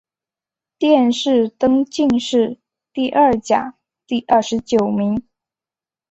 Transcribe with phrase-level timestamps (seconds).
[0.79, 2.57] 殿试登进士
[2.91, 3.75] 第二甲
[4.07, 5.21] 第二十九名。